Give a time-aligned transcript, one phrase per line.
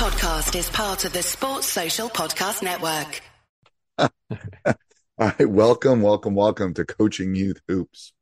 [0.00, 3.20] podcast is part of the Sports Social Podcast Network.
[3.98, 4.08] All
[5.18, 8.14] right, welcome, welcome, welcome to Coaching Youth Hoops.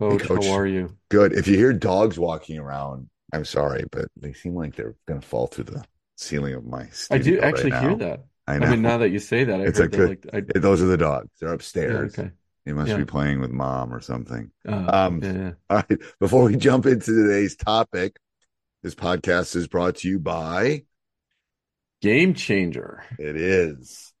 [0.00, 0.46] Coach, Coach.
[0.46, 0.96] how are you?
[1.10, 1.34] Good.
[1.34, 5.26] If you hear dogs walking around, I'm sorry, but they seem like they're going to
[5.26, 5.84] fall through the
[6.16, 8.24] ceiling of my I do actually right hear that.
[8.46, 8.56] I know.
[8.56, 8.70] I, know.
[8.70, 9.96] mean, now that you say that, I It's a heard that.
[10.22, 11.28] good- Like, I, Those are the dogs.
[11.38, 12.18] They're yeah, upstairs.
[12.18, 12.30] okay.
[12.64, 12.96] They must Yeah.
[12.96, 14.50] be playing with mom or something.
[14.66, 15.50] Uh, Um, yeah, yeah.
[15.68, 15.98] All right.
[16.18, 18.16] Before we jump into today's topic,
[18.82, 20.84] this podcast is brought to you by
[22.00, 24.14] Game changer, it is.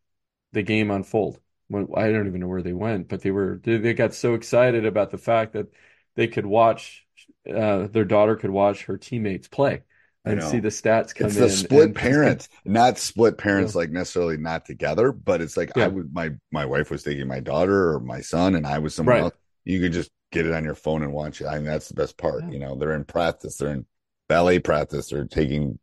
[0.54, 1.40] the game unfold.
[1.70, 4.36] When, I don't even know where they went, but they were they, they got so
[4.36, 5.68] excited about the fact that
[6.16, 7.08] they could watch
[7.50, 9.84] uh, their daughter could watch her teammates play
[10.32, 10.50] and know.
[10.50, 11.42] see the stats come It's in.
[11.44, 15.88] the split and- parents, not split parents like necessarily not together, but it's like I
[15.88, 19.16] would my my wife was taking my daughter or my son and I was somewhere
[19.16, 19.24] Right.
[19.26, 19.34] else.
[19.66, 21.48] You could just get it on your phone and watch it.
[21.48, 22.44] I mean, that's the best part.
[22.44, 22.52] Yeah.
[22.52, 23.86] You know, they're in practice, they're in
[24.30, 25.80] ballet practice, they're taking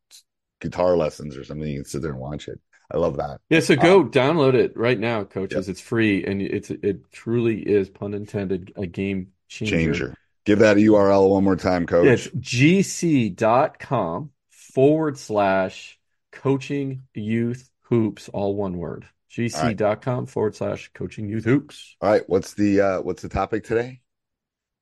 [0.60, 1.66] guitar lessons or something.
[1.68, 2.60] You can sit there and watch it.
[2.92, 3.40] I love that.
[3.48, 5.68] Yeah, so go um, download it right now, coaches.
[5.70, 9.76] It's free, and it's it truly is pun intended a game changer.
[9.76, 10.14] Changer.
[10.44, 12.06] Give that URL one more time, coach.
[12.06, 15.98] It's gc.com forward slash
[16.32, 19.06] coaching youth hoops, all one word.
[19.30, 21.96] gc.com forward slash coaching youth hoops.
[22.00, 24.00] All right, what's the uh what's the topic today?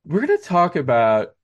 [0.04, 1.36] We're going to talk about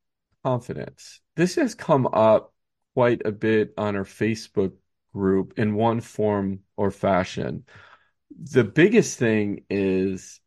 [0.42, 1.20] confidence.
[1.36, 2.52] This has come up
[2.94, 4.72] quite a bit on our Facebook
[5.12, 7.64] group in one form or fashion.
[8.36, 10.40] The biggest thing is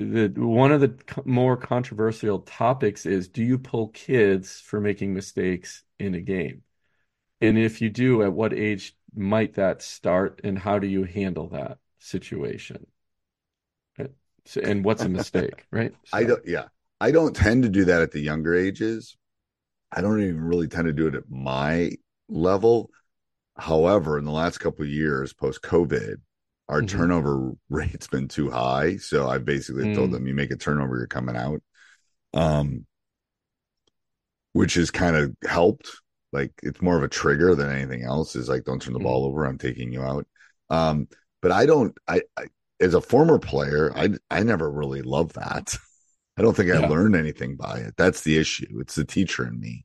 [0.00, 0.94] the one of the
[1.26, 6.62] more controversial topics is do you pull kids for making mistakes in a game?
[7.42, 11.48] And if you do, at what age might that start and how do you handle
[11.48, 12.86] that situation?
[13.98, 14.12] Right?
[14.46, 15.94] So, and what's a mistake, right?
[16.12, 16.68] I don't yeah.
[17.00, 19.16] I don't tend to do that at the younger ages.
[19.92, 21.92] I don't even really tend to do it at my
[22.28, 22.90] level.
[23.56, 26.16] However, in the last couple of years, post COVID,
[26.70, 26.88] our Mhm.
[26.88, 28.96] turnover rate's been too high.
[28.98, 30.12] So I basically told Mm.
[30.12, 31.62] them, you make a turnover, you're coming out.
[32.34, 32.86] Um,
[34.52, 35.88] which has kind of helped.
[36.32, 38.36] Like it's more of a trigger than anything else.
[38.36, 39.04] Is like, don't turn the Mhm.
[39.04, 39.44] ball over.
[39.44, 40.26] I'm taking you out.
[40.70, 41.08] Um,
[41.42, 41.96] but I don't.
[42.06, 42.46] I, I
[42.80, 45.76] as a former player, I I never really loved that.
[46.36, 46.88] I don't think I Yeah.
[46.88, 47.94] learned anything by it.
[47.96, 48.78] That's the issue.
[48.80, 49.84] It's the teacher in me.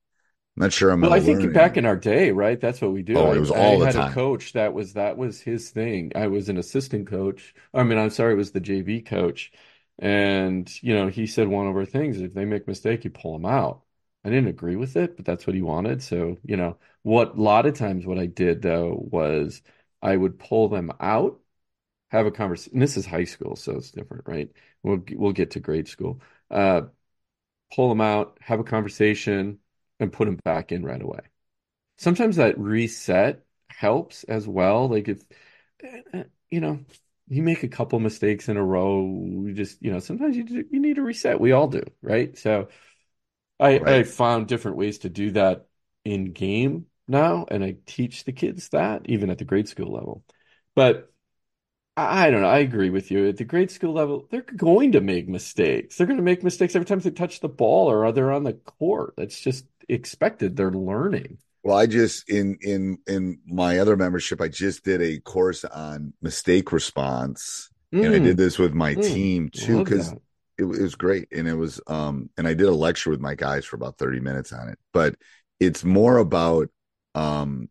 [0.57, 2.59] I'm not sure I'm Well, I think learn back in our day, right?
[2.59, 3.21] That's what we do.
[3.21, 3.97] Oh, I, it was I all the had time.
[3.97, 6.11] a coach that was that was his thing.
[6.15, 7.53] I was an assistant coach.
[7.73, 9.51] I mean, I'm sorry, it was the JV coach.
[9.99, 13.09] And, you know, he said one of our things, if they make a mistake, you
[13.11, 13.83] pull them out.
[14.25, 16.01] I didn't agree with it, but that's what he wanted.
[16.03, 19.61] So, you know, what a lot of times what I did though was
[20.01, 21.39] I would pull them out,
[22.11, 22.79] have a conversation.
[22.79, 24.51] This is high school, so it's different, right?
[24.83, 26.21] We'll we'll get to grade school.
[26.51, 26.83] Uh,
[27.73, 29.59] pull them out, have a conversation,
[29.99, 31.19] and put them back in right away.
[31.97, 34.89] Sometimes that reset helps as well.
[34.89, 35.23] Like if
[35.83, 36.79] eh, you know
[37.27, 39.01] you make a couple mistakes in a row,
[39.45, 41.39] you just you know sometimes you do- you need a reset.
[41.39, 42.37] We all do, right?
[42.37, 42.69] So
[43.59, 45.67] I I found different ways to do that
[46.03, 50.23] in game now, and I teach the kids that even at the grade school level.
[50.75, 51.11] But
[51.97, 52.47] I don't know.
[52.49, 53.29] I agree with you.
[53.29, 55.95] At the grade school level, they're going to make mistakes.
[55.97, 58.43] They're going to make mistakes every time they touch the ball or are they're on
[58.43, 59.13] the court.
[59.17, 60.55] That's just expected.
[60.55, 61.37] They're learning.
[61.63, 66.13] Well, I just in in in my other membership, I just did a course on
[66.21, 67.69] mistake response,
[68.01, 70.13] and I did Mm, this with my mm, team too because
[70.57, 73.33] it, it was great, and it was um, and I did a lecture with my
[73.35, 74.77] guys for about thirty minutes on it.
[74.93, 75.15] But
[75.59, 76.69] it's more about
[77.15, 77.69] um,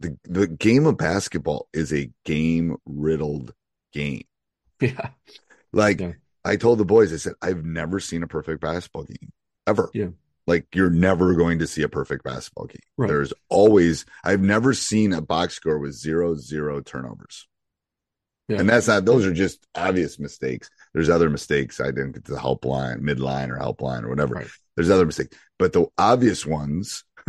[0.00, 3.54] the the game of basketball is a game riddled
[3.92, 4.24] game.
[4.80, 5.10] Yeah.
[5.72, 6.12] Like Yeah.
[6.44, 9.32] I told the boys, I said, I've never seen a perfect basketball game
[9.66, 9.92] ever.
[9.92, 10.08] Yeah.
[10.48, 12.80] Like you're never going to see a perfect basketball game.
[12.96, 13.06] Right.
[13.08, 17.46] There's always, I've never seen a box score with zero, zero turnovers.
[18.48, 18.60] Yeah.
[18.60, 20.70] And that's not, those are just obvious mistakes.
[20.94, 21.80] There's other mistakes.
[21.80, 24.36] I didn't get to the help line, midline or help line or whatever.
[24.36, 24.46] Right.
[24.74, 27.04] There's other mistakes, but the obvious ones,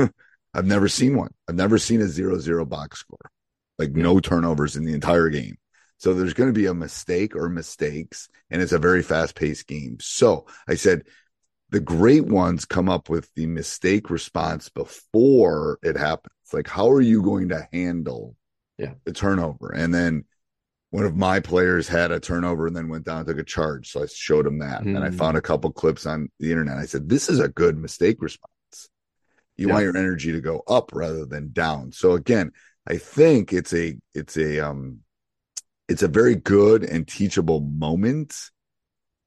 [0.53, 1.33] I've never seen one.
[1.47, 3.29] I've never seen a zero, zero box score,
[3.77, 4.03] like Yeah.
[4.03, 5.57] no turnovers in the entire game.
[5.97, 9.67] So there's going to be a mistake or mistakes, and it's a very fast paced
[9.67, 9.97] game.
[9.99, 11.03] So I said,
[11.71, 16.33] the great ones come up with the mistake response before it happens.
[16.51, 18.35] Like, how are you going to handle
[18.77, 18.93] Yeah.
[19.05, 19.71] the turnover?
[19.73, 20.25] And then
[20.89, 23.91] one of my players had a turnover and then went down and took a charge.
[23.91, 24.81] So I showed him that.
[24.81, 25.17] And I Mm.
[25.17, 26.77] found a couple clips on the internet.
[26.77, 28.49] I said, this is a good mistake response.
[29.55, 31.91] You want your energy to go up rather than down.
[31.91, 32.53] So again,
[32.87, 35.01] I think it's a it's a um
[35.87, 38.33] it's a very good and teachable moment.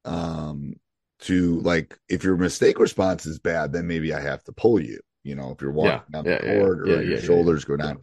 [0.05, 0.75] Um
[1.23, 5.01] to like if your mistake response is bad, then maybe I have to pull you.
[5.25, 6.03] You know, if you're walking Yeah.
[6.13, 7.99] down Yeah, the yeah, court or yeah, your yeah, yeah, shoulders go down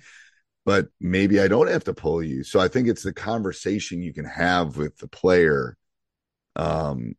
[0.65, 2.43] but maybe I don't have to pull you.
[2.43, 5.77] So I think it's the conversation you can have with the player
[6.55, 7.15] um,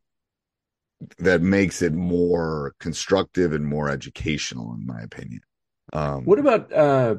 [1.18, 5.40] that makes it more constructive and more educational, in my opinion.
[5.92, 7.16] Um, What about uh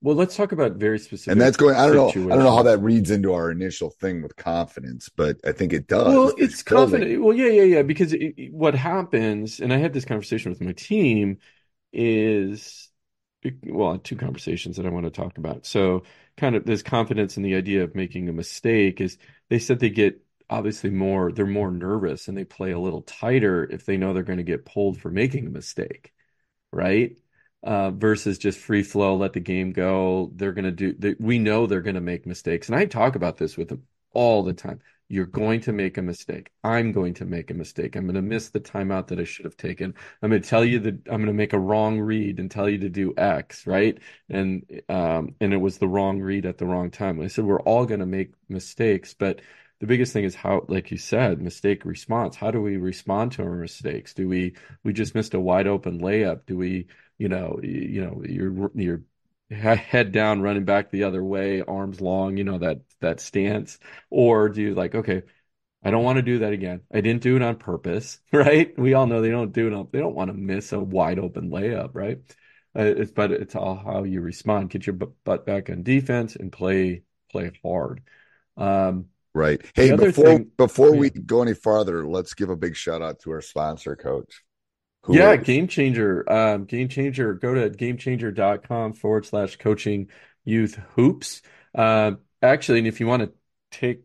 [0.00, 1.74] well let's talk about very specific and that's going.
[1.74, 2.08] I don't know.
[2.30, 5.72] I don't know how that reads into our initial thing with confidence, but I think
[5.72, 6.14] it does.
[6.14, 7.00] Well, it's building.
[7.00, 7.22] confident.
[7.22, 7.82] Well, yeah, yeah, yeah.
[7.82, 11.38] Because it, it- what happens, and I had this conversation with my team,
[11.92, 12.90] is
[13.64, 15.66] well, two conversations that I want to talk about.
[15.66, 16.04] So,
[16.36, 19.18] kind of this confidence in the idea of making a mistake is
[19.50, 23.64] they said they get obviously more, they're more nervous and they play a little tighter
[23.70, 26.12] if they know they're going to get pulled for making a mistake,
[26.72, 27.18] right?
[27.64, 30.30] Uh, versus just free flow, let the game go.
[30.36, 32.68] They're going to do, they, we know they're going to make mistakes.
[32.68, 33.82] And I talk about this with them
[34.12, 34.80] all the time.
[35.08, 36.50] You're going to make a mistake.
[36.62, 37.96] I'm going to make a mistake.
[37.96, 39.94] I'm going to miss the timeout that I should have taken.
[40.22, 42.68] I'm going to tell you that I'm going to make a wrong read and tell
[42.68, 43.98] you to do X, right?
[44.28, 47.20] And um, and it was the wrong read at the wrong time.
[47.20, 49.40] I said we're all going to make mistakes, but
[49.80, 52.36] the biggest thing is how, like you said, mistake response.
[52.36, 54.12] How do we respond to our mistakes?
[54.12, 56.46] Do we we just missed a wide open layup?
[56.46, 56.88] Do we,
[57.18, 59.02] you know, you, know, you're you're
[59.50, 63.78] head down running back the other way arms long you know that that stance.
[64.10, 65.22] Or do you like okay
[65.82, 66.80] I don't want to do that again.
[66.92, 68.76] I didn't do it on purpose right?
[68.78, 71.18] We all know they don't do it on, they don't want to miss a wide
[71.18, 72.18] open layup right?
[72.76, 74.70] Uh, it's but it's all how you respond.
[74.70, 78.02] Get your butt back on defense and play play hard.
[78.56, 79.60] Um Right.
[79.74, 81.00] Hey, before thing before yeah.
[81.00, 84.42] we go any farther, let's give a big shout out to our sponsor, Coach.
[85.02, 86.30] Who Yeah, Game Changer.
[86.30, 87.34] Um, Game Changer.
[87.34, 90.08] Go to gamechanger.com forward slash coaching
[90.44, 91.42] youth hoops.
[91.74, 92.12] Uh,
[92.42, 93.32] actually, and if you want to
[93.70, 94.02] take,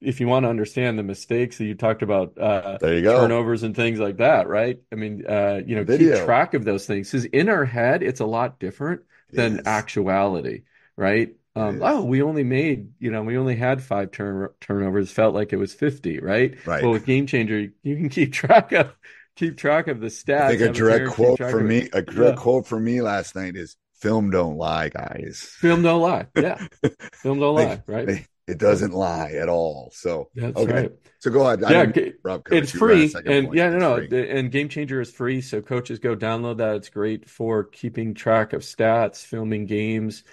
[0.00, 3.20] if you want to understand the mistakes that you talked about, uh, there you go.
[3.20, 4.78] turnovers and things like that, right?
[4.92, 8.20] I mean, uh, you know, keep track of those things because in our head, it's
[8.20, 9.02] a lot different
[9.32, 10.62] than actuality,
[10.96, 11.34] right?
[11.56, 15.52] Um, oh, we only made, you know, we only had five turn turnovers, felt like
[15.52, 16.56] it was 50, right?
[16.66, 16.82] Right.
[16.82, 18.92] Well, with Game Changer, you can keep track of
[19.36, 20.40] keep track of the stats.
[20.42, 22.42] I think a direct quote for me, a direct Yeah.
[22.42, 25.40] quote for me last night is film don't lie, guys.
[25.58, 26.26] Film don't lie.
[26.36, 26.64] Yeah.
[27.14, 28.06] Film don't lie, right?
[28.06, 29.90] they- it doesn't lie at all.
[29.94, 30.72] So That's okay.
[30.74, 30.92] right.
[31.18, 31.60] So go ahead.
[31.62, 32.62] Yeah, ga- interrupt, Coach.
[32.64, 33.22] it's You were on a free.
[33.32, 33.56] And point.
[33.56, 34.16] yeah, no, no.
[34.18, 35.40] And Game Changer is free.
[35.40, 36.76] So coaches go download that.
[36.76, 40.24] It's great for keeping track of stats, filming games,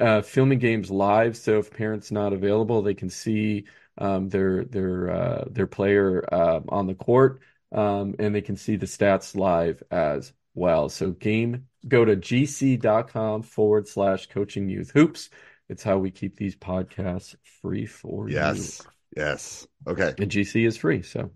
[0.00, 1.36] uh, filming games live.
[1.36, 3.66] So if parents not available, they can see
[3.98, 7.40] um, their their uh, their player uh, on the court,
[7.74, 10.88] um, and they can see the stats live as well.
[10.88, 15.28] So game go to gc.com forward slash coaching youth hoops.
[15.68, 18.36] It's how we keep these podcasts free for you.
[18.36, 18.82] Yes.
[19.16, 19.66] Yes.
[19.86, 20.14] Okay.
[20.18, 21.02] And GC is free.
[21.02, 21.30] So,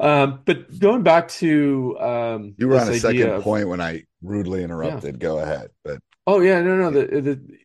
[0.00, 4.04] um, but going back to um, You were on a second of, point when I
[4.22, 5.18] rudely interrupted.
[5.18, 5.70] Go ahead.
[5.84, 7.58] But oh yeah, no, no, the the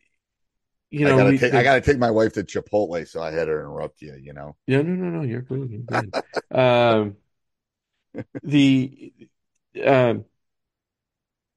[0.90, 3.30] you I know gotta we take I gotta take my wife to Chipotle, so I
[3.30, 4.56] had to interrupt you, you know.
[4.66, 6.14] yeah, no, no, no, you're good, you're good.
[6.50, 7.16] um,
[8.42, 9.12] the
[9.84, 10.24] um,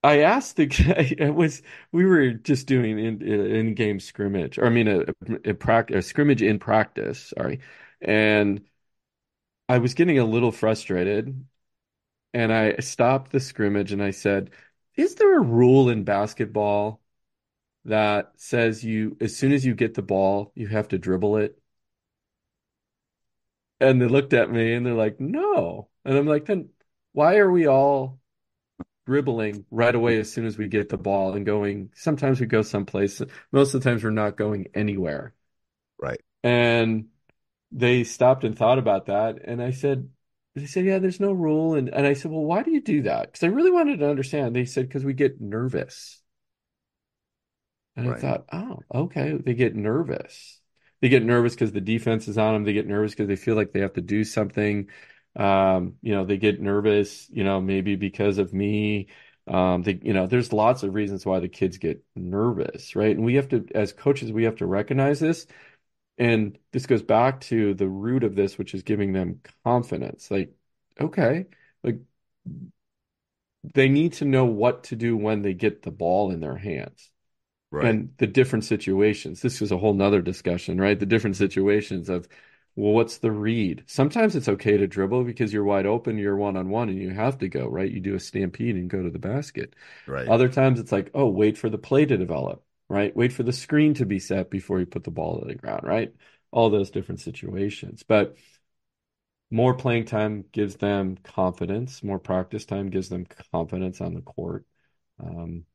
[0.04, 1.16] I asked the guy.
[1.18, 1.62] It was
[1.92, 5.06] we were just doing in in game scrimmage, or I mean a,
[5.46, 7.34] a practice, a scrimmage in practice.
[7.38, 7.60] Sorry,
[8.02, 8.62] and
[9.70, 11.46] I was getting a little frustrated,
[12.34, 14.52] and I stopped the scrimmage and I said,
[14.98, 17.02] is there a rule in basketball
[17.86, 21.60] that says you, as soon as you get the ball, you have to dribble it?
[23.80, 25.90] And they looked at me and they're like, no.
[26.06, 26.70] And I'm like, then
[27.12, 28.20] why are we all
[29.06, 31.92] dribbling right away as soon as we get the ball and going?
[31.94, 33.22] Sometimes we go someplace.
[33.52, 35.34] Most of the times we're not going anywhere.
[36.00, 36.22] Right.
[36.44, 37.08] And
[37.72, 39.40] they stopped and thought about that.
[39.44, 40.10] And I said,
[40.56, 41.76] they said, yeah, there's no rule.
[41.76, 43.34] And, and I said, well, why do you do that?
[43.34, 44.56] Because I really wanted to understand.
[44.56, 46.23] They said, because we get nervous.
[47.96, 49.34] And I thought, oh, okay.
[49.34, 50.60] They get nervous.
[51.02, 52.64] They get nervous because the defense is on them.
[52.64, 54.90] They get nervous because they feel like they have to do something.
[55.36, 59.08] Um, you know, they get nervous, you know, maybe because of me.
[59.48, 63.16] Um, they, you know, there's lots of reasons why the kids get nervous, right?
[63.16, 65.46] And we have to, as coaches, we have to recognize this.
[66.18, 70.32] And this goes back to the root of this, which is giving them confidence.
[70.32, 70.56] Like,
[71.00, 71.48] okay,
[71.84, 72.00] like
[73.74, 77.13] they need to know what to do when they get the ball in their hands
[77.74, 77.86] Right.
[77.86, 79.42] and the different situations.
[79.42, 81.00] This is a whole nother discussion, right?
[81.00, 82.28] The different situations of,
[82.76, 83.84] well, what's the read?
[83.88, 87.10] Sometimes it's okay to dribble because you're wide open, you're one on one, and you
[87.10, 87.90] have to go, right?
[87.90, 89.76] You do a stampede and go to the basket.
[90.06, 90.28] right.
[90.28, 93.16] Other times it's like, oh, wait for the play to develop, right?
[93.16, 95.84] Wait for the screen to be set before you put the ball to the ground,
[95.84, 96.14] right?
[96.52, 98.04] All those different situations.
[98.04, 98.38] But
[99.50, 102.04] more playing time gives them confidence.
[102.04, 104.66] More practice time gives them confidence on the court.
[105.20, 105.66] Um,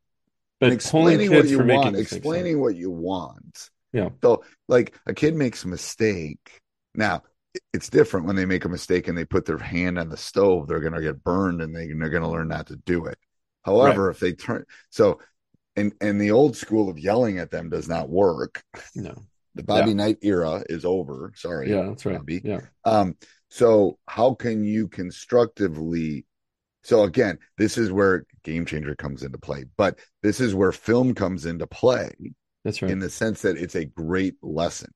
[0.60, 3.70] but explaining what you for want, explaining what you want.
[3.92, 4.10] Yeah.
[4.22, 6.60] So, like a kid makes a mistake.
[6.94, 7.22] Now,
[7.72, 10.68] it's different when they make a mistake and they put their hand on the stove.
[10.68, 13.18] They're going to get burned, and they, they're going to learn not to do it.
[13.64, 15.20] However, if they turn so,
[15.76, 18.62] and and the old school of yelling at them does not work.
[18.94, 19.14] no,
[19.54, 19.96] The Bobby Yeah.
[19.96, 21.32] Knight era is over.
[21.36, 21.70] Sorry.
[21.70, 22.18] yeah, that's right.
[22.18, 22.40] Bobby.
[22.44, 23.16] Yeah, Um,
[23.50, 26.26] so how can you constructively?
[26.88, 31.14] So again, this is where game changer comes into play, but this is where film
[31.14, 32.12] comes into play
[32.64, 32.90] that's right.
[32.90, 34.90] in the sense that it's a great lesson.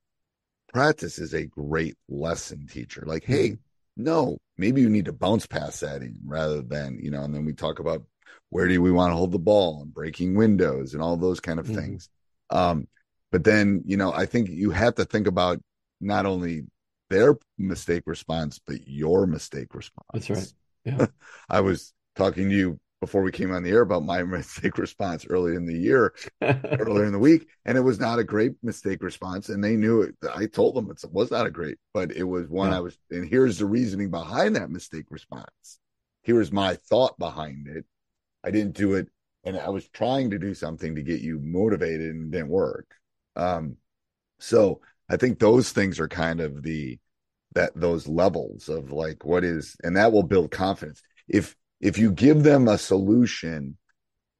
[0.73, 3.03] Practice is a great lesson teacher.
[3.05, 3.55] Like, hey, Mm-hmm.
[3.95, 7.45] no, maybe you need to bounce past that in rather than, you know, and then
[7.45, 8.03] we talk about
[8.49, 11.59] where do we want to hold the ball and breaking windows and all those kind
[11.59, 11.75] of Mhm.
[11.75, 12.09] things.
[12.49, 12.87] Um,
[13.31, 15.61] but then, you know, I think you have to think about
[16.01, 16.63] not only
[17.11, 20.07] their mistake response, but your mistake response.
[20.13, 20.47] That's right.
[20.85, 21.07] Yeah.
[21.49, 25.25] I was talking to you before we came on the air about my mistake response
[25.29, 29.03] early in the year, earlier in the week, and it was not a great mistake
[29.03, 29.49] response.
[29.49, 30.15] And they knew it.
[30.33, 32.77] I told them it was not a great, but it was one Yeah.
[32.77, 35.79] I was, and here's the reasoning behind that mistake response.
[36.21, 37.85] Here's my thought behind it.
[38.43, 39.09] I didn't do it,
[39.43, 42.87] and I was trying to do something to get you motivated and it didn't work.
[43.35, 43.77] Um,
[44.39, 46.99] so I think those things are kind of the
[47.55, 51.01] that those levels of like what is and that will build confidence.
[51.27, 53.77] If if you give them a solution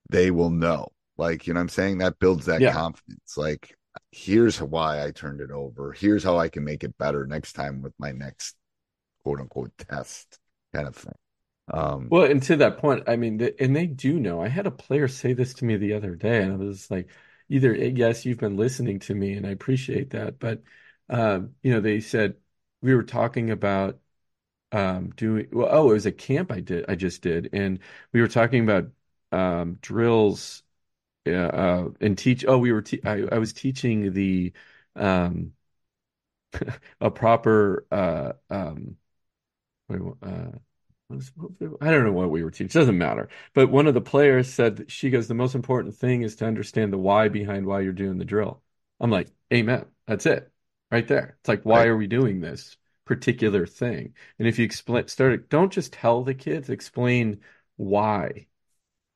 [0.10, 0.90] they will know.
[1.18, 2.00] Like you know what i'm saying?
[2.00, 2.68] That builds that Yeah.
[2.68, 3.38] confidence.
[3.38, 3.76] Like
[4.12, 5.92] here's why i turned it over.
[5.94, 8.56] Here's how i can make it better next time with my next
[9.24, 10.40] quote unquote test
[10.74, 11.16] kind of thing.
[11.74, 14.42] Um Well, and to that point, I mean, th and they do know.
[14.42, 17.10] I had a player say this to me the other day, and I was like,
[17.50, 20.62] either yes, you've been listening to me, and I appreciate that, but
[21.10, 22.36] um, you know, they said
[22.84, 24.00] we were talking about
[24.74, 27.80] um doing well, oh, it was a camp I did I just did, and
[28.14, 28.92] we were talking about
[29.34, 30.64] um drills
[31.28, 34.54] uh, uh and teach oh, we were te I, I was teaching the
[34.98, 35.54] um
[37.02, 38.98] a proper uh um
[39.90, 40.52] wait, uh
[41.82, 42.68] I don't know what we were teaching.
[42.68, 43.30] Doesn't matter.
[43.54, 46.94] But one of the players said she goes, the most important thing is to understand
[46.94, 48.64] the why behind why you're doing the drill.
[49.00, 49.88] I'm like, amen.
[50.08, 50.53] That's it.
[50.94, 51.38] Right there.
[51.42, 51.88] It's like, why Right.
[51.88, 54.16] are we doing this particular thing?
[54.40, 57.42] And if you explain, start it, don't just tell the kids, explain
[57.78, 58.48] why.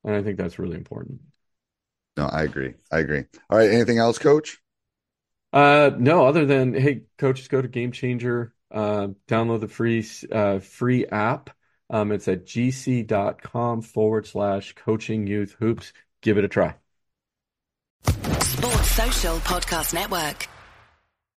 [0.04, 1.22] And I think that's really important.
[2.18, 4.60] no i agree i agree all right anything else coach
[5.54, 10.60] Uh, no, other than, hey, coaches, go to Game Changer, uh, download the free, uh,
[10.60, 11.50] free app.
[11.90, 15.94] Um, it's at gc.com forward slash coaching youth hoops.
[16.22, 16.76] Give it a try.
[18.04, 20.48] Sports Social Podcast Network.